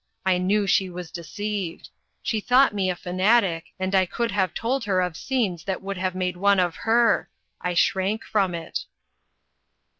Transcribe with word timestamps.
I 0.25 0.39
knew 0.39 0.65
she 0.65 0.89
was 0.89 1.11
deceived. 1.11 1.91
She 2.23 2.39
thought 2.39 2.73
me 2.73 2.89
a 2.89 2.95
fanatic, 2.95 3.65
and 3.79 3.93
I 3.93 4.07
could 4.07 4.31
have 4.31 4.55
told 4.55 4.85
her 4.85 4.99
of 4.99 5.15
scenes 5.15 5.63
that 5.65 5.83
would 5.83 5.97
have 5.99 6.15
made 6.15 6.37
one 6.37 6.59
of 6.59 6.75
her. 6.75 7.29
I 7.61 7.75
shrank 7.75 8.23
from 8.23 8.55
it." 8.55 8.85